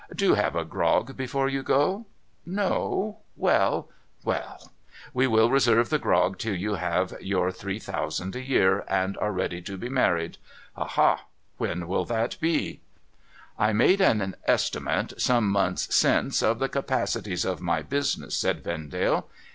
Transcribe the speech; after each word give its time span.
Do 0.15 0.33
have 0.33 0.55
a 0.55 0.65
grog 0.65 1.15
before 1.15 1.47
you 1.47 1.61
go! 1.61 2.07
No? 2.43 3.19
AV'cll! 3.39 3.85
well! 4.25 4.71
we 5.13 5.27
will 5.27 5.51
reserve 5.51 5.91
the 5.91 5.99
grog 5.99 6.39
till 6.39 6.55
you 6.55 6.73
have 6.73 7.13
your 7.21 7.51
three 7.51 7.77
thousand 7.77 8.35
a 8.35 8.41
year, 8.41 8.83
and 8.87 9.15
are 9.19 9.31
ready 9.31 9.61
to 9.61 9.77
be 9.77 9.89
married. 9.89 10.39
Aha! 10.75 11.25
AVhen 11.59 11.85
will 11.85 12.05
that 12.05 12.35
be?'' 12.41 12.81
I 13.59 13.73
made 13.73 14.01
an 14.01 14.35
estimate, 14.45 15.21
some 15.21 15.47
months 15.47 15.93
since, 15.95 16.41
of 16.41 16.57
the 16.57 16.67
capacities 16.67 17.45
of 17.45 17.61
my 17.61 17.83
business,' 17.83 18.35
said 18.37 18.63
Vendale. 18.63 19.29